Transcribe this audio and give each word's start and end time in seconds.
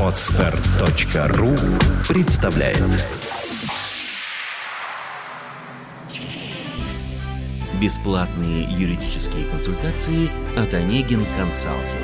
Отстар.ру 0.00 1.54
представляет 2.08 2.82
Бесплатные 7.78 8.64
юридические 8.70 9.44
консультации 9.50 10.30
от 10.58 10.72
Онегин 10.72 11.22
Консалтинг. 11.36 12.00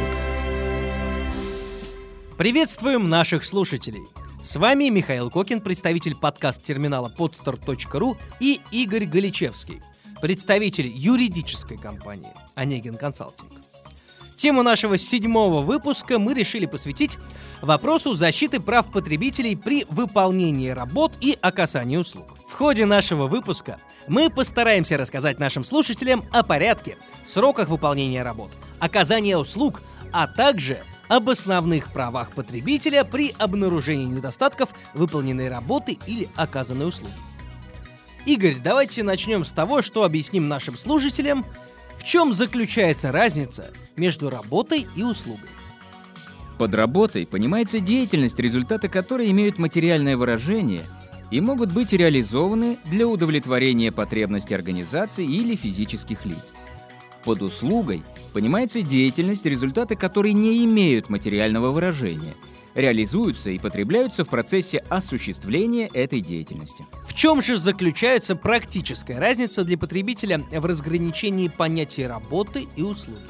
Приветствуем 2.36 3.08
наших 3.08 3.42
слушателей! 3.42 4.02
С 4.42 4.56
вами 4.56 4.90
Михаил 4.90 5.30
Кокин, 5.30 5.62
представитель 5.62 6.16
подкаст-терминала 6.16 7.10
podstar.ru 7.16 8.18
и 8.40 8.60
Игорь 8.72 9.06
Галичевский, 9.06 9.80
представитель 10.20 10.88
юридической 10.88 11.78
компании 11.78 12.32
Онегин 12.56 12.96
Консалтинг. 12.96 13.52
Тему 14.42 14.64
нашего 14.64 14.98
седьмого 14.98 15.62
выпуска 15.62 16.18
мы 16.18 16.34
решили 16.34 16.66
посвятить 16.66 17.16
вопросу 17.60 18.14
защиты 18.14 18.58
прав 18.58 18.90
потребителей 18.90 19.56
при 19.56 19.86
выполнении 19.88 20.70
работ 20.70 21.12
и 21.20 21.38
оказании 21.40 21.96
услуг. 21.96 22.26
В 22.48 22.54
ходе 22.54 22.84
нашего 22.84 23.28
выпуска 23.28 23.78
мы 24.08 24.30
постараемся 24.30 24.96
рассказать 24.96 25.38
нашим 25.38 25.64
слушателям 25.64 26.24
о 26.32 26.42
порядке, 26.42 26.96
сроках 27.24 27.68
выполнения 27.68 28.24
работ, 28.24 28.50
оказания 28.80 29.38
услуг, 29.38 29.80
а 30.12 30.26
также 30.26 30.82
об 31.06 31.30
основных 31.30 31.92
правах 31.92 32.32
потребителя 32.32 33.04
при 33.04 33.32
обнаружении 33.38 34.06
недостатков 34.06 34.70
выполненной 34.92 35.50
работы 35.50 35.98
или 36.08 36.28
оказанной 36.34 36.88
услуги. 36.88 37.14
Игорь, 38.26 38.56
давайте 38.56 39.04
начнем 39.04 39.44
с 39.44 39.52
того, 39.52 39.82
что 39.82 40.02
объясним 40.02 40.48
нашим 40.48 40.76
слушателям, 40.76 41.46
в 41.96 42.04
чем 42.04 42.34
заключается 42.34 43.12
разница 43.12 43.70
между 43.96 44.30
работой 44.30 44.86
и 44.96 45.02
услугой. 45.02 45.50
Под 46.58 46.74
работой 46.74 47.26
понимается 47.26 47.80
деятельность, 47.80 48.38
результаты 48.38 48.88
которой 48.88 49.30
имеют 49.30 49.58
материальное 49.58 50.16
выражение 50.16 50.82
и 51.30 51.40
могут 51.40 51.72
быть 51.72 51.92
реализованы 51.92 52.78
для 52.84 53.08
удовлетворения 53.08 53.90
потребностей 53.90 54.54
организации 54.54 55.24
или 55.24 55.56
физических 55.56 56.26
лиц. 56.26 56.54
Под 57.24 57.40
услугой 57.40 58.02
понимается 58.32 58.82
деятельность, 58.82 59.46
результаты 59.46 59.96
которой 59.96 60.32
не 60.32 60.64
имеют 60.64 61.08
материального 61.08 61.70
выражения, 61.70 62.34
реализуются 62.74 63.50
и 63.50 63.58
потребляются 63.58 64.24
в 64.24 64.28
процессе 64.28 64.78
осуществления 64.88 65.88
этой 65.92 66.20
деятельности. 66.20 66.84
В 67.12 67.14
чем 67.14 67.42
же 67.42 67.58
заключается 67.58 68.34
практическая 68.34 69.18
разница 69.18 69.64
для 69.64 69.76
потребителя 69.76 70.42
в 70.50 70.64
разграничении 70.64 71.48
понятий 71.48 72.06
работы 72.06 72.66
и 72.74 72.80
услуги? 72.80 73.20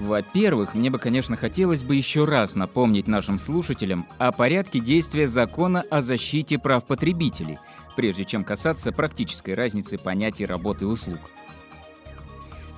Во-первых, 0.00 0.74
мне 0.74 0.88
бы, 0.88 0.98
конечно, 0.98 1.36
хотелось 1.36 1.82
бы 1.82 1.96
еще 1.96 2.24
раз 2.24 2.54
напомнить 2.54 3.06
нашим 3.06 3.38
слушателям 3.38 4.06
о 4.16 4.32
порядке 4.32 4.80
действия 4.80 5.26
закона 5.26 5.84
о 5.90 6.00
защите 6.00 6.58
прав 6.58 6.86
потребителей, 6.86 7.58
прежде 7.94 8.24
чем 8.24 8.42
касаться 8.42 8.90
практической 8.90 9.52
разницы 9.52 9.98
понятий 9.98 10.46
работы 10.46 10.86
и 10.86 10.88
услуг. 10.88 11.18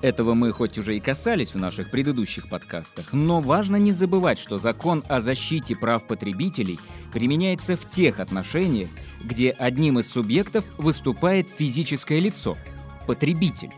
Этого 0.02 0.34
мы 0.34 0.50
хоть 0.50 0.78
уже 0.78 0.96
и 0.96 1.00
касались 1.00 1.54
в 1.54 1.58
наших 1.58 1.88
предыдущих 1.88 2.48
подкастах, 2.48 3.12
но 3.12 3.40
важно 3.40 3.76
не 3.76 3.92
забывать, 3.92 4.36
что 4.40 4.58
закон 4.58 5.04
о 5.08 5.20
защите 5.20 5.76
прав 5.76 6.04
потребителей 6.08 6.80
применяется 7.12 7.76
в 7.76 7.88
тех 7.88 8.18
отношениях, 8.18 8.90
где 9.22 9.50
одним 9.50 10.00
из 10.00 10.10
субъектов 10.10 10.64
выступает 10.76 11.48
физическое 11.48 12.18
лицо– 12.18 12.58
потребитель. 13.06 13.70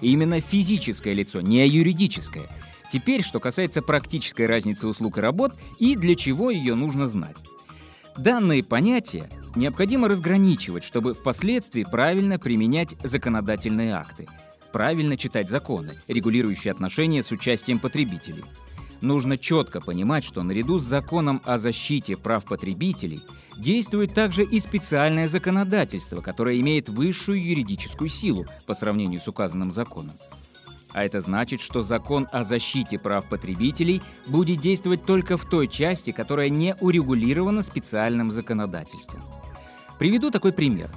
И 0.00 0.12
именно 0.12 0.40
физическое 0.40 1.14
лицо, 1.14 1.40
не 1.40 1.66
юридическое. 1.66 2.48
Теперь, 2.88 3.24
что 3.24 3.40
касается 3.40 3.82
практической 3.82 4.46
разницы 4.46 4.86
услуг 4.86 5.18
и 5.18 5.20
работ 5.20 5.52
и 5.80 5.96
для 5.96 6.14
чего 6.14 6.50
ее 6.50 6.76
нужно 6.76 7.08
знать. 7.08 7.36
Данные 8.16 8.62
понятия 8.62 9.28
необходимо 9.56 10.06
разграничивать, 10.06 10.84
чтобы 10.84 11.14
впоследствии 11.14 11.82
правильно 11.82 12.38
применять 12.38 12.94
законодательные 13.02 13.94
акты– 13.94 14.28
правильно 14.72 15.16
читать 15.16 15.48
законы, 15.48 15.94
регулирующие 16.08 16.72
отношения 16.72 17.22
с 17.22 17.30
участием 17.30 17.78
потребителей. 17.78 18.44
Нужно 19.02 19.36
четко 19.36 19.80
понимать, 19.80 20.24
что 20.24 20.42
наряду 20.42 20.78
с 20.78 20.84
законом 20.84 21.42
о 21.44 21.58
защите 21.58 22.16
прав 22.16 22.44
потребителей 22.44 23.22
действует 23.58 24.14
также 24.14 24.44
и 24.44 24.58
специальное 24.60 25.26
законодательство, 25.26 26.20
которое 26.20 26.60
имеет 26.60 26.88
высшую 26.88 27.44
юридическую 27.44 28.08
силу 28.08 28.46
по 28.64 28.74
сравнению 28.74 29.20
с 29.20 29.26
указанным 29.26 29.72
законом. 29.72 30.14
А 30.92 31.04
это 31.04 31.20
значит, 31.20 31.60
что 31.60 31.82
закон 31.82 32.28
о 32.32 32.44
защите 32.44 32.98
прав 32.98 33.28
потребителей 33.28 34.02
будет 34.26 34.60
действовать 34.60 35.04
только 35.04 35.36
в 35.36 35.46
той 35.46 35.66
части, 35.66 36.12
которая 36.12 36.48
не 36.48 36.76
урегулирована 36.80 37.62
специальным 37.62 38.30
законодательством. 38.30 39.22
Приведу 39.98 40.30
такой 40.30 40.52
пример. 40.52 40.90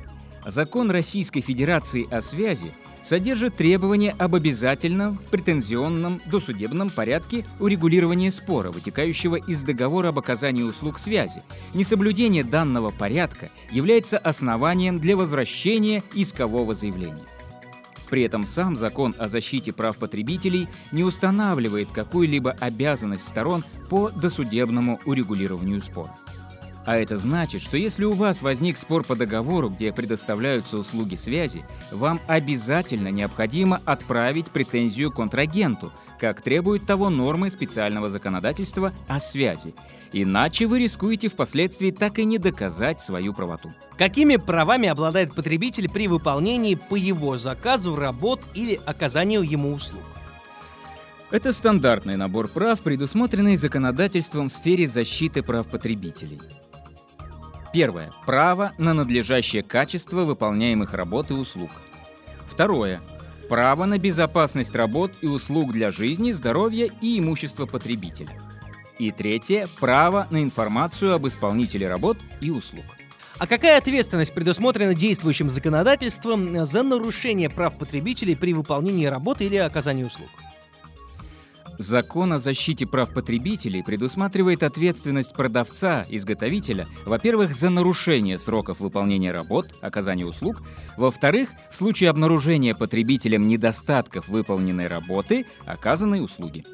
Закон 0.46 0.92
Российской 0.92 1.42
Федерации 1.42 2.08
о 2.12 2.22
связи 2.22 2.74
содержит 3.06 3.56
требования 3.56 4.16
об 4.18 4.34
обязательном 4.34 5.20
претензионном 5.30 6.22
досудебном 6.26 6.90
порядке 6.90 7.46
урегулирования 7.60 8.32
спора, 8.32 8.72
вытекающего 8.72 9.36
из 9.36 9.64
договора 9.64 10.10
об 10.10 10.20
оказании 10.20 10.64
услуг 10.64 10.98
связи. 10.98 11.44
Несоблюдение 11.74 12.44
данного 12.44 12.90
порядка 12.90 13.50
является 13.72 14.18
основанием 14.18 15.00
для 15.00 15.16
возвращения 15.16 16.02
искового 16.16 16.74
заявления. 16.74 17.26
При 18.10 18.24
этом 18.24 18.46
сам 18.46 18.76
закон 18.76 19.14
о 19.18 19.30
защите 19.30 19.72
прав 19.72 19.98
потребителей 19.98 20.68
не 20.92 21.04
устанавливает 21.04 21.90
какую-либо 21.92 22.52
обязанность 22.60 23.28
сторон 23.28 23.64
по 23.90 24.10
досудебному 24.10 25.00
урегулированию 25.06 25.82
спора. 25.82 26.16
А 26.86 26.98
это 26.98 27.18
значит, 27.18 27.64
что 27.64 27.78
если 27.78 28.06
у 28.06 28.12
вас 28.12 28.44
возник 28.44 28.78
спор 28.78 29.04
по 29.04 29.16
договору, 29.16 29.70
где 29.70 29.92
предоставляются 29.92 30.78
услуги 30.78 31.16
связи, 31.16 31.66
вам 31.92 32.22
обязательно 32.28 33.08
необходимо 33.08 33.82
отправить 33.86 34.52
претензию 34.52 35.12
контрагенту, 35.12 35.92
как 36.20 36.42
требуют 36.42 36.86
того 36.86 37.10
нормы 37.10 37.50
специального 37.50 38.12
законодательства 38.12 38.94
о 39.08 39.20
связи. 39.20 39.74
Иначе 40.14 40.68
вы 40.68 40.80
рискуете 40.80 41.28
впоследствии 41.28 41.90
так 41.90 42.20
и 42.20 42.24
не 42.24 42.38
доказать 42.38 43.02
свою 43.02 43.34
правоту. 43.34 43.74
Какими 43.98 44.36
правами 44.36 44.88
обладает 44.88 45.34
потребитель 45.34 45.90
при 45.90 46.08
выполнении 46.08 46.76
по 46.76 46.96
его 46.96 47.36
заказу 47.36 47.96
работ 47.96 48.42
или 48.54 48.80
оказанию 48.86 49.42
ему 49.42 49.74
услуг? 49.74 50.04
Это 51.32 51.52
стандартный 51.52 52.16
набор 52.16 52.48
прав, 52.48 52.80
предусмотренный 52.82 53.56
законодательством 53.56 54.50
в 54.50 54.54
сфере 54.54 54.88
защиты 54.88 55.42
прав 55.42 55.68
потребителей. 55.68 56.40
Первое. 57.76 58.14
Право 58.26 58.72
на 58.78 58.94
надлежащее 58.94 59.62
качество 59.62 60.22
выполняемых 60.22 60.94
работ 60.94 61.30
и 61.32 61.34
услуг. 61.34 61.70
Второе. 62.48 63.02
Право 63.50 63.84
на 63.84 63.98
безопасность 63.98 64.74
работ 64.74 65.12
и 65.20 65.28
услуг 65.28 65.74
для 65.74 65.92
жизни, 65.92 66.32
здоровья 66.32 66.90
и 67.02 67.20
имущества 67.20 67.66
потребителя. 67.66 68.32
И 68.98 69.12
третье. 69.12 69.68
Право 69.82 70.26
на 70.30 70.42
информацию 70.42 71.16
об 71.16 71.28
исполнителе 71.28 71.90
работ 71.90 72.18
и 72.40 72.50
услуг. 72.50 72.86
А 73.40 73.46
какая 73.46 73.78
ответственность 73.78 74.34
предусмотрена 74.34 74.94
действующим 74.94 75.50
законодательством 75.50 76.66
за 76.66 76.82
нарушение 76.82 77.50
прав 77.50 77.78
потребителей 77.78 78.38
при 78.38 78.54
выполнении 78.54 79.06
работы 79.06 79.48
или 79.48 79.58
оказании 79.58 80.06
услуг? 80.06 80.30
Закон 81.78 82.34
о 82.34 82.40
защите 82.40 82.86
прав 82.86 83.14
потребителей 83.14 83.84
предусматривает 83.84 84.64
ответственность 84.64 85.34
продавца, 85.34 86.06
изготовителя, 86.10 86.88
во-первых, 87.06 87.54
за 87.54 87.70
нарушение 87.70 88.38
сроков 88.38 88.80
выполнения 88.80 89.32
работ, 89.32 89.68
оказания 89.82 90.26
услуг, 90.26 90.62
во-вторых, 90.98 91.50
в 91.72 91.76
случае 91.76 92.10
обнаружения 92.10 92.74
потребителям 92.74 93.48
недостатков 93.48 94.28
выполненной 94.28 94.88
работы, 94.88 95.46
оказанной 95.66 96.24
услуги. 96.24 96.66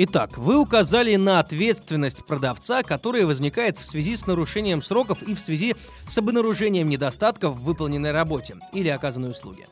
Итак, 0.00 0.38
вы 0.38 0.56
указали 0.56 1.16
на 1.16 1.40
ответственность 1.40 2.24
продавца, 2.24 2.84
которая 2.84 3.26
возникает 3.26 3.78
в 3.78 3.84
связи 3.84 4.14
с 4.14 4.28
нарушением 4.28 4.80
сроков 4.80 5.22
и 5.24 5.34
в 5.34 5.40
связи 5.40 5.74
с 6.06 6.16
обнаружением 6.16 6.88
недостатков 6.88 7.56
в 7.56 7.64
выполненной 7.64 8.12
работе 8.12 8.56
или 8.72 8.88
оказанной 8.88 9.30
услуге. 9.30 9.66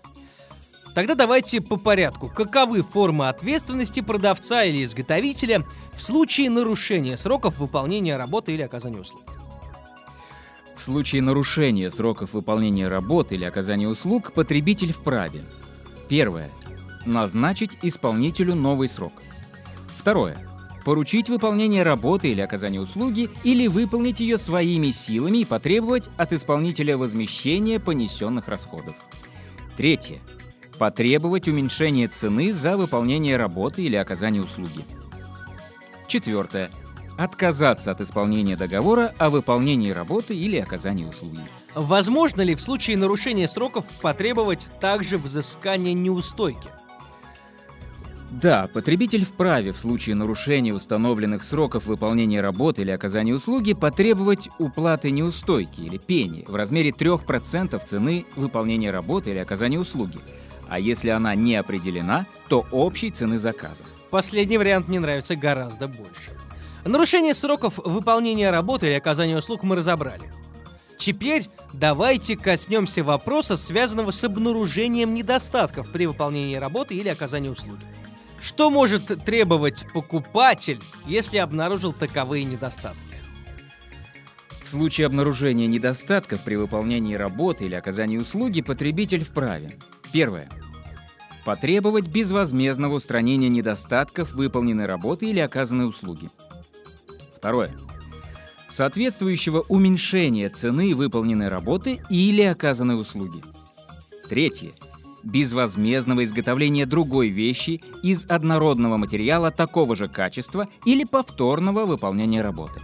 Тогда 0.97 1.15
давайте 1.15 1.61
по 1.61 1.77
порядку. 1.77 2.33
Каковы 2.35 2.81
формы 2.81 3.29
ответственности 3.29 4.01
продавца 4.01 4.65
или 4.65 4.83
изготовителя 4.83 5.63
в 5.93 6.01
случае 6.01 6.49
нарушения 6.49 7.19
сроков 7.19 7.59
выполнения 7.59 8.17
работы 8.17 8.55
или 8.55 8.63
оказания 8.63 9.01
услуг? 9.01 9.21
В 10.75 10.83
случае 10.83 11.21
нарушения 11.21 11.91
сроков 11.91 12.33
выполнения 12.33 12.89
работы 12.89 13.35
или 13.35 13.45
оказания 13.45 13.87
услуг 13.87 14.33
потребитель 14.33 14.95
вправе. 14.95 15.43
Первое. 16.09 16.51
Назначить 17.05 17.77
исполнителю 17.83 18.55
новый 18.55 18.89
срок. 18.89 19.13
Второе. 19.99 20.39
Поручить 20.83 21.29
выполнение 21.29 21.83
работы 21.83 22.31
или 22.31 22.41
оказание 22.41 22.81
услуги 22.81 23.29
или 23.45 23.67
выполнить 23.67 24.21
ее 24.21 24.39
своими 24.39 24.89
силами 24.93 25.39
и 25.41 25.45
потребовать 25.45 26.09
от 26.17 26.33
исполнителя 26.33 26.97
возмещения 26.97 27.79
понесенных 27.79 28.49
расходов. 28.49 28.95
Третье 29.77 30.21
Потребовать 30.79 31.49
уменьшения 31.49 32.09
цены 32.09 32.53
за 32.53 32.77
выполнение 32.77 33.37
работы 33.37 33.83
или 33.83 33.97
оказание 33.97 34.43
услуги. 34.43 34.85
Четвертое. 36.07 36.71
Отказаться 37.17 37.91
от 37.91 38.03
исполнения 38.03 38.57
договора 38.57 39.15
о 39.19 39.31
выполнении 39.31 39.91
работы 39.91 40.37
или 40.37 40.59
оказании 40.59 41.07
услуги. 41.07 41.41
Возможно 41.75 42.43
ли 42.43 42.55
в 42.55 42.61
случае 42.61 42.99
нарушения 42.99 43.49
сроков 43.49 43.87
потребовать 44.03 44.71
также 44.81 45.17
взыскания 45.17 45.95
неустойки? 45.95 46.69
Да, 48.31 48.69
потребитель 48.71 49.25
вправе 49.25 49.73
в 49.73 49.79
случае 49.79 50.15
нарушения 50.15 50.75
установленных 50.75 51.43
сроков 51.43 51.87
выполнения 51.87 52.43
работы 52.43 52.83
или 52.83 52.91
оказания 52.91 53.35
услуги 53.35 53.73
потребовать 53.73 54.51
уплаты 54.59 55.11
неустойки 55.11 55.81
или 55.81 55.97
пени 55.97 56.45
в 56.47 56.55
размере 56.55 56.91
3% 56.91 57.81
цены 57.87 58.27
выполнения 58.35 58.91
работы 58.91 59.31
или 59.31 59.39
оказания 59.39 59.79
услуги, 59.79 60.19
а 60.69 60.79
если 60.79 61.11
она 61.11 61.35
не 61.35 61.57
определена, 61.57 62.27
то 62.49 62.67
общей 62.71 63.11
цены 63.11 63.39
заказа. 63.39 63.85
Последний 64.11 64.59
вариант 64.59 64.89
мне 64.89 65.01
нравится 65.01 65.37
гораздо 65.37 65.89
больше. 65.89 66.31
Нарушение 66.85 67.35
сроков 67.35 67.79
выполнения 67.79 68.51
работы 68.51 68.87
или 68.87 68.95
оказания 68.95 69.37
услуг 69.37 69.63
мы 69.65 69.77
разобрали. 69.77 70.33
Теперь 70.99 71.49
давайте 71.73 72.37
коснемся 72.37 73.03
вопроса, 73.03 73.57
связанного 73.57 74.11
с 74.11 74.23
обнаружением 74.25 75.15
недостатков 75.15 75.91
при 75.91 76.07
выполнении 76.07 76.57
работы 76.57 76.95
или 76.95 77.09
оказании 77.09 77.49
услуги. 77.49 77.85
Что 78.41 78.71
может 78.71 79.07
требовать 79.25 79.87
покупатель, 79.93 80.81
если 81.07 81.39
обнаружил 81.39 81.93
таковые 81.93 82.45
недостатки? 82.45 83.01
В 84.63 84.69
случае 84.69 85.07
обнаружения 85.07 85.67
недостатков 85.67 86.43
при 86.43 86.57
выполнении 86.57 87.15
работы 87.15 87.65
или 87.65 87.75
оказании 87.75 88.19
услуги 88.19 88.63
потребитель 88.63 89.25
вправе. 89.25 89.75
Первое. 90.17 90.49
Потребовать 91.45 92.07
безвозмездного 92.07 92.95
устранения 92.95 93.51
недостатков 93.51 94.33
выполненной 94.33 94.87
работы 94.87 95.27
или 95.27 95.41
оказанной 95.41 95.87
услуги. 95.87 96.31
Второе. 97.37 97.71
Соответствующего 98.71 99.61
уменьшения 99.69 100.49
цены 100.49 100.95
выполненной 100.95 101.49
работы 101.49 102.01
или 102.09 102.41
оказанной 102.41 102.99
услуги. 102.99 103.43
Третье 104.27 104.73
безвозмездного 105.23 106.25
изготовления 106.25 106.87
другой 106.87 107.29
вещи 107.29 107.83
из 108.03 108.25
однородного 108.25 108.97
материала 108.97 109.51
такого 109.51 109.95
же 109.97 110.09
качества 110.09 110.67
или 110.87 111.05
повторного 111.05 111.85
выполнения 111.85 112.41
работы. 112.41 112.81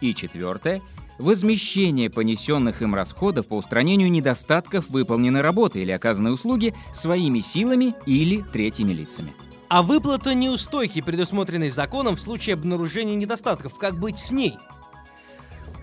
И 0.00 0.14
четвертое– 0.14 0.80
возмещение 1.18 2.10
понесенных 2.10 2.82
им 2.82 2.94
расходов 2.94 3.46
по 3.46 3.54
устранению 3.56 4.10
недостатков 4.10 4.90
выполненной 4.90 5.40
работы 5.40 5.80
или 5.80 5.92
оказанной 5.92 6.34
услуги 6.34 6.74
своими 6.92 7.40
силами 7.40 7.94
или 8.06 8.42
третьими 8.52 8.92
лицами. 8.92 9.32
А 9.68 9.82
выплата 9.82 10.34
неустойки, 10.34 11.00
предусмотренной 11.00 11.70
законом 11.70 12.16
в 12.16 12.20
случае 12.20 12.54
обнаружения 12.54 13.14
недостатков, 13.14 13.76
как 13.76 13.98
быть 13.98 14.18
с 14.18 14.32
ней– 14.32 14.54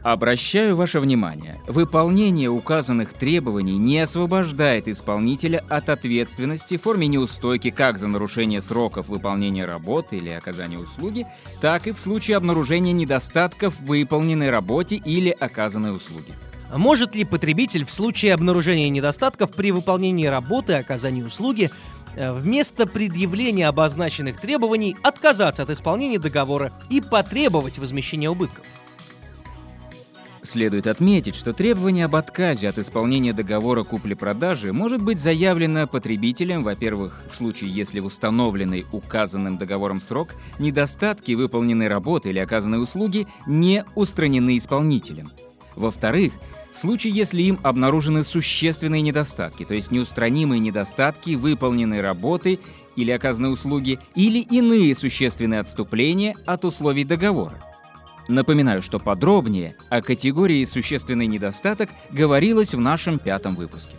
Обращаю 0.04 0.78
ваше 0.78 1.02
внимание, 1.02 1.60
выполнение 1.68 2.50
указанных 2.50 3.12
требований 3.12 3.78
не 3.78 4.00
освобождает 4.00 4.88
исполнителя 4.88 5.64
от 5.68 5.90
ответственности 5.90 6.78
в 6.78 6.84
форме 6.84 7.08
неустойки 7.08 7.70
как 7.70 8.00
за 8.00 8.08
нарушение 8.08 8.62
сроков 8.62 9.10
выполнения 9.10 9.66
работы 9.66 10.18
или 10.18 10.30
оказания 10.30 10.80
услуги, 10.80 11.28
так 11.60 11.88
и 11.88 11.92
в 11.92 12.00
случае 12.00 12.38
обнаружения 12.38 12.94
недостатков 12.94 13.76
в 13.78 13.88
выполненной 13.88 14.50
работе 14.50 14.96
или 14.96 15.36
оказанной 15.38 15.94
услуги. 15.94 16.34
Может 16.74 17.16
ли 17.16 17.26
потребитель 17.26 17.84
в 17.84 17.92
случае 17.92 18.34
обнаружения 18.36 18.90
недостатков 18.90 19.52
при 19.52 19.72
выполнении 19.72 20.28
работы 20.28 20.74
оказании 20.74 21.24
услуги 21.24 21.72
э, 22.16 22.32
вместо 22.32 22.86
предъявления 22.86 23.68
обозначенных 23.68 24.40
требований 24.40 24.96
отказаться 25.04 25.64
от 25.64 25.72
исполнения 25.72 26.20
договора 26.20 26.72
и 26.90 27.02
потребовать 27.02 27.80
возмещения 27.80 28.30
убытков? 28.30 28.64
Следует 30.42 30.88
отметить, 30.88 31.36
что 31.36 31.54
требование 31.54 32.06
об 32.06 32.16
отказе 32.16 32.70
от 32.70 32.78
исполнения 32.78 33.34
договора 33.34 33.84
купли-продажи 33.84 34.72
может 34.72 35.02
быть 35.02 35.20
заявлено 35.20 35.86
потребителем, 35.86 36.64
во-первых, 36.64 37.22
в 37.30 37.36
случае, 37.36 37.72
если 37.72 38.00
в 38.00 38.06
установленный 38.06 38.86
указанным 38.92 39.58
договором 39.58 40.00
срок 40.00 40.30
недостатки 40.58 41.34
выполненной 41.34 41.90
работы 41.90 42.30
или 42.30 42.40
оказанной 42.40 42.82
услуги 42.82 43.28
не 43.48 43.84
устранены 43.96 44.56
исполнителем. 44.56 45.32
Во-вторых, 45.76 46.34
в 46.74 46.78
случае, 46.80 47.14
если 47.14 47.42
им 47.42 47.60
обнаружены 47.64 48.24
существенные 48.24 49.02
недостатки, 49.02 49.66
то 49.66 49.74
есть 49.74 49.92
неустранимые 49.92 50.60
недостатки 50.60 51.36
выполненной 51.36 52.00
работы 52.00 52.60
или 52.96 53.12
оказанной 53.12 53.52
услуги, 53.52 54.00
или 54.16 54.40
иные 54.40 54.96
существенные 54.96 55.60
отступления 55.60 56.36
от 56.46 56.64
условий 56.64 57.04
договора. 57.04 57.69
Напоминаю, 58.30 58.84
что 58.84 59.00
подробнее 59.00 59.76
о 59.90 60.04
категории 60.04 60.64
«существенный 60.64 61.26
недостаток» 61.26 61.90
говорилось 62.12 62.76
в 62.76 62.80
нашем 62.80 63.18
пятом 63.18 63.56
выпуске. 63.56 63.96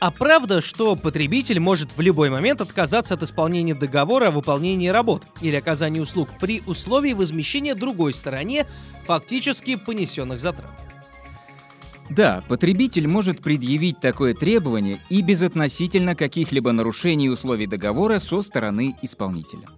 А 0.00 0.10
правда, 0.10 0.62
что 0.62 0.96
потребитель 0.96 1.60
может 1.60 1.94
в 1.94 2.00
любой 2.00 2.30
момент 2.30 2.62
отказаться 2.62 3.12
от 3.12 3.22
исполнения 3.22 3.74
договора 3.74 4.28
о 4.28 4.30
выполнении 4.30 4.88
работ 4.88 5.24
или 5.42 5.54
оказании 5.54 6.00
услуг 6.00 6.30
при 6.40 6.62
условии 6.66 7.12
возмещения 7.12 7.74
другой 7.74 8.14
стороне 8.14 8.66
фактически 9.04 9.76
понесенных 9.76 10.40
затрат? 10.40 10.72
Да, 12.08 12.42
потребитель 12.48 13.06
может 13.08 13.42
предъявить 13.42 14.00
такое 14.00 14.32
требование 14.32 15.00
и 15.10 15.20
безотносительно 15.20 16.14
каких-либо 16.14 16.72
нарушений 16.72 17.28
условий 17.28 17.66
договора 17.66 18.18
со 18.18 18.40
стороны 18.40 18.96
исполнителя. 19.02 19.68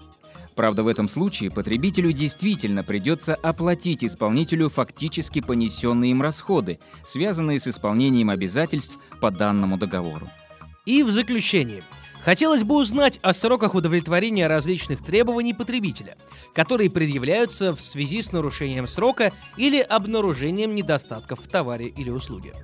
Правда, 0.55 0.85
в 0.85 0.89
этом 0.89 1.09
случае 1.09 1.51
потребителю 1.51 2.13
действительно 2.13 2.85
придется 2.85 3.35
оплатить 3.35 4.05
исполнителю 4.05 4.69
фактически 4.69 5.41
понесенные 5.41 6.13
им 6.13 6.23
расходы, 6.23 6.79
связанные 7.05 7.59
с 7.59 7.67
исполнением 7.67 8.31
обязательств 8.31 8.99
по 9.21 9.31
данному 9.31 9.77
договору. 9.77 10.31
И 10.87 11.03
в 11.03 11.11
заключение. 11.11 11.83
Хотелось 12.23 12.63
бы 12.63 12.77
узнать 12.77 13.19
о 13.21 13.35
сроках 13.35 13.75
удовлетворения 13.75 14.47
различных 14.47 15.05
требований 15.05 15.53
потребителя, 15.53 16.17
которые 16.55 16.89
предъявляются 16.89 17.75
в 17.75 17.83
связи 17.83 18.23
с 18.23 18.33
нарушением 18.33 18.87
срока 18.87 19.33
или 19.59 19.81
обнаружением 19.81 20.75
недостатков 20.75 21.41
в 21.41 21.49
товаре 21.49 21.89
или 21.89 22.09
услуге. 22.11 22.55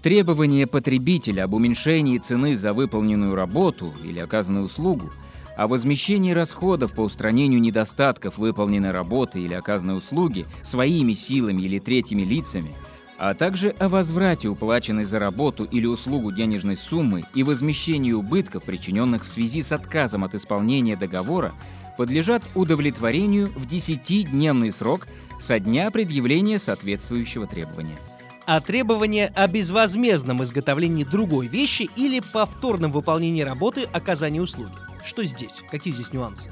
Требования 0.00 0.68
потребителя 0.68 1.44
об 1.44 1.54
уменьшении 1.54 2.18
цены 2.18 2.54
за 2.54 2.72
выполненную 2.72 3.34
работу 3.34 3.92
или 4.04 4.20
оказанную 4.20 4.66
услугу– 4.66 5.10
о 5.56 5.66
возмещении 5.66 6.32
расходов 6.32 6.92
по 6.92 7.00
устранению 7.00 7.60
недостатков 7.60 8.38
выполненной 8.38 8.90
работы 8.90 9.40
или 9.40 9.54
оказанной 9.54 9.96
услуги 9.96 10.46
своими 10.62 11.14
силами 11.14 11.62
или 11.62 11.78
третьими 11.78 12.22
лицами, 12.22 12.74
а 13.18 13.34
также 13.34 13.70
о 13.70 13.88
возврате 13.88 14.48
уплаченной 14.48 15.04
за 15.04 15.18
работу 15.18 15.64
или 15.64 15.86
услугу 15.86 16.32
денежной 16.32 16.76
суммы 16.76 17.24
и 17.34 17.42
возмещении 17.42 18.12
убытков, 18.12 18.64
причиненных 18.64 19.24
в 19.24 19.28
связи 19.28 19.62
с 19.62 19.72
отказом 19.72 20.24
от 20.24 20.34
исполнения 20.34 20.96
договора, 20.96 21.54
подлежат 21.96 22.42
удовлетворению 22.54 23.48
в 23.56 23.66
10-дневный 23.66 24.70
срок 24.70 25.06
со 25.40 25.58
дня 25.58 25.90
предъявления 25.90 26.58
соответствующего 26.58 27.46
требования. 27.46 27.96
А 28.44 28.60
требование 28.60 29.32
о 29.34 29.48
безвозмездном 29.48 30.42
изготовлении 30.44 31.04
другой 31.04 31.48
вещи 31.48 31.88
или 31.96 32.20
повторном 32.20 32.92
выполнении 32.92 33.42
работы 33.42 33.88
оказания 33.92 34.40
услуги. 34.40 34.85
Что 35.06 35.22
здесь? 35.22 35.62
Какие 35.70 35.94
здесь 35.94 36.12
нюансы? 36.12 36.50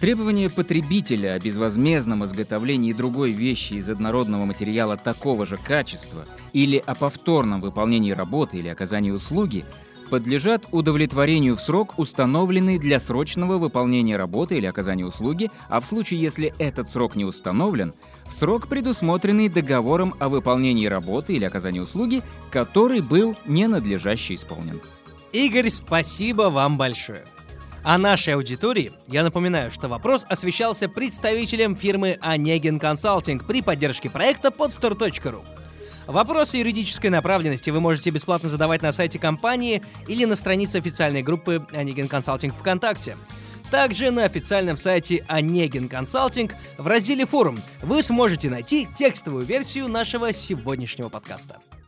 Требование 0.00 0.48
потребителя 0.48 1.32
о 1.32 1.38
безвозмездном 1.40 2.24
изготовлении 2.24 2.92
другой 2.92 3.32
вещи 3.32 3.74
из 3.74 3.90
однородного 3.90 4.44
материала 4.44 4.96
такого 4.96 5.46
же 5.46 5.56
качества 5.56 6.26
или 6.52 6.76
о 6.86 6.94
повторном 6.94 7.60
выполнении 7.60 8.12
работы 8.12 8.58
или 8.58 8.68
оказании 8.68 9.10
услуги 9.10 9.64
подлежат 10.10 10.66
удовлетворению 10.70 11.56
в 11.56 11.60
срок, 11.60 11.98
установленный 11.98 12.78
для 12.78 13.00
срочного 13.00 13.58
выполнения 13.58 14.16
работы 14.16 14.56
или 14.56 14.66
оказания 14.66 15.04
услуги, 15.04 15.50
а 15.68 15.80
в 15.80 15.86
случае, 15.86 16.20
если 16.20 16.54
этот 16.58 16.88
срок 16.88 17.16
не 17.16 17.24
установлен, 17.24 17.94
в 18.26 18.34
срок, 18.34 18.68
предусмотренный 18.68 19.48
договором 19.48 20.14
о 20.20 20.28
выполнении 20.28 20.86
работы 20.86 21.34
или 21.34 21.44
оказании 21.44 21.80
услуги, 21.80 22.22
который 22.52 23.00
был 23.00 23.34
ненадлежаще 23.46 24.34
исполнен. 24.34 24.80
Игорь, 25.36 25.68
спасибо 25.68 26.44
вам 26.44 26.78
большое. 26.78 27.26
А 27.84 27.98
нашей 27.98 28.36
аудитории 28.36 28.92
я 29.06 29.22
напоминаю, 29.22 29.70
что 29.70 29.86
вопрос 29.86 30.24
освещался 30.26 30.88
представителем 30.88 31.76
фирмы 31.76 32.16
Онегин 32.22 32.78
Консалтинг 32.78 33.46
при 33.46 33.60
поддержке 33.60 34.08
проекта 34.08 34.48
podster.ru. 34.48 35.44
Вопросы 36.06 36.56
юридической 36.56 37.08
направленности 37.08 37.68
вы 37.68 37.80
можете 37.80 38.08
бесплатно 38.08 38.48
задавать 38.48 38.80
на 38.80 38.92
сайте 38.92 39.18
компании 39.18 39.82
или 40.08 40.24
на 40.24 40.36
странице 40.36 40.76
официальной 40.76 41.22
группы 41.22 41.66
Онегин 41.70 42.08
Консалтинг 42.08 42.54
ВКонтакте. 42.54 43.14
Также 43.70 44.10
на 44.10 44.24
официальном 44.24 44.78
сайте 44.78 45.22
Онегин 45.28 45.90
Консалтинг 45.90 46.54
в 46.78 46.86
разделе 46.86 47.26
«Форум» 47.26 47.60
вы 47.82 48.00
сможете 48.00 48.48
найти 48.48 48.88
текстовую 48.96 49.44
версию 49.44 49.88
нашего 49.88 50.32
сегодняшнего 50.32 51.10
подкаста. 51.10 51.58